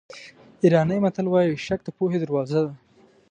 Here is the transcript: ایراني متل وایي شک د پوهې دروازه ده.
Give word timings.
ایراني 0.63 0.97
متل 1.03 1.25
وایي 1.29 1.53
شک 1.65 1.79
د 1.83 1.89
پوهې 1.97 2.17
دروازه 2.21 2.59
ده. 2.65 2.73